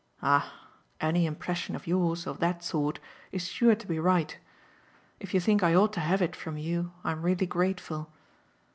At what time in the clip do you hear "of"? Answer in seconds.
1.75-1.85, 2.25-2.39